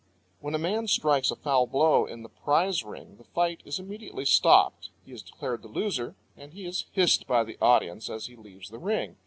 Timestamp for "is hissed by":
6.65-7.43